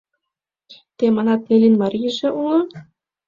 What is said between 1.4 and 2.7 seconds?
Неллин марийже уло?